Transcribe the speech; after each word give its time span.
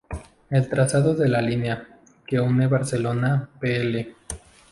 El 0.49 0.67
trazado 0.67 1.13
de 1.13 1.27
la 1.29 1.43
línea, 1.43 1.87
que 2.25 2.39
une 2.41 2.65
Barcelona-Pl. 2.65 4.15